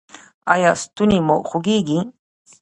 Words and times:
ایا 0.53 0.71
ستونی 0.83 1.19
مو 1.27 1.35
خوږیږي؟ 1.49 1.99